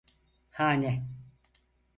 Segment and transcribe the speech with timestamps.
[0.59, 0.91] Hane